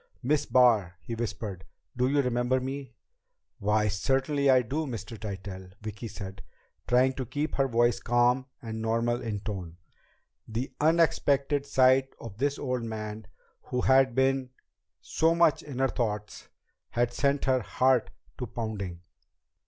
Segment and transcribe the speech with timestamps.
[0.23, 1.63] "Miss Barr!" he whispered.
[1.95, 2.95] "Do you remember me?"
[3.59, 5.15] "Why, certainly I do, Mr.
[5.15, 6.41] Tytell." Vicki said,
[6.87, 9.77] trying to keep her voice calm and normal in tone.
[10.47, 13.27] The unexpected sight of this old man
[13.65, 14.49] who had been
[15.01, 16.47] so much in her thoughts
[16.89, 18.09] had sent her heart
[18.39, 19.01] to pounding.